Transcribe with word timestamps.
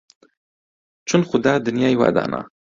چون 1.07 1.21
خودا 1.29 1.53
دنیای 1.67 1.95
وا 1.97 2.09
دانا 2.15 2.41